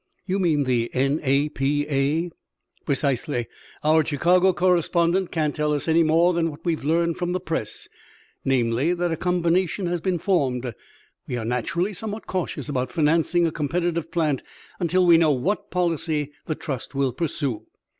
[0.25, 1.19] "You mean the N.
[1.21, 1.49] A.
[1.49, 1.87] P.
[1.87, 2.31] A.?"
[2.87, 3.45] "Precisely.
[3.83, 7.87] Our Chicago correspondent can't tell us any more than we have learned from the press
[8.43, 10.73] namely, that a combination has been formed.
[11.27, 14.41] We are naturally somewhat cautious about financing a competitive plant
[14.79, 17.67] until we know what policy the trust will pursue."